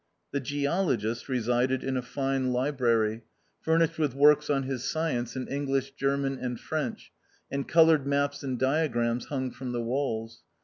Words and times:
The 0.31 0.39
Geologist 0.39 1.29
resided 1.29 1.83
in 1.83 1.95
a 1.95 2.01
fine 2.01 2.51
library, 2.51 3.21
THE 3.67 3.73
OUTCAST. 3.73 3.97
143 3.99 3.99
furnished 3.99 3.99
with 3.99 4.19
works 4.19 4.49
on 4.49 4.63
his 4.63 4.83
science 4.83 5.35
in 5.35 5.47
English, 5.47 5.91
German, 5.91 6.39
and 6.39 6.59
French, 6.59 7.11
and 7.51 7.67
coloured 7.67 8.07
maps 8.07 8.41
and 8.41 8.57
diagrams 8.57 9.25
hung 9.25 9.51
from 9.51 9.73
the 9.73 9.83
walls. 9.83 10.41